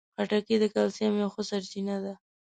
خټکی 0.15 0.55
د 0.61 0.65
کلسیم 0.73 1.13
یوه 1.21 1.31
ښه 1.33 1.41
سرچینه 1.49 1.95
ده. 2.03 2.13